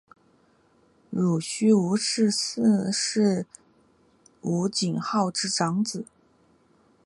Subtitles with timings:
[1.11, 3.45] 濡须吴氏四世
[4.41, 6.07] 吴景昭之长子。